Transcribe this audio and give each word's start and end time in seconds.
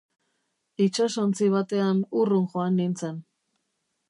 Itsasontzi 0.85 1.49
batean 1.57 2.01
urrun 2.23 2.51
joan 2.55 2.83
nintzen. 2.83 3.23